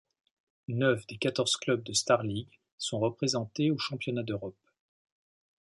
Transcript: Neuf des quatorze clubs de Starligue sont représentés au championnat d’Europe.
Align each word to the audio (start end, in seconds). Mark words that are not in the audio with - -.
Neuf 0.67 1.05
des 1.05 1.17
quatorze 1.19 1.57
clubs 1.57 1.83
de 1.83 1.93
Starligue 1.93 2.49
sont 2.79 2.97
représentés 2.99 3.69
au 3.69 3.77
championnat 3.77 4.23
d’Europe. 4.23 4.57